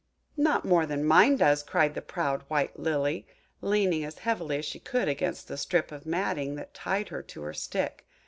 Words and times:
"Not 0.35 0.65
more 0.65 0.87
than 0.87 1.05
mine 1.05 1.35
does!" 1.35 1.61
cried 1.61 1.93
the 1.93 2.01
proud 2.01 2.41
white 2.47 2.79
Lily, 2.79 3.27
leaning 3.61 4.03
as 4.03 4.17
heavily 4.25 4.57
as 4.57 4.65
she 4.65 4.79
could 4.79 5.07
against 5.07 5.47
the 5.47 5.57
strip 5.57 5.91
of 5.91 6.07
matting 6.07 6.55
that 6.55 6.73
tied 6.73 7.09
her 7.09 7.21
to 7.21 7.41
her 7.43 7.53
stick. 7.53 8.07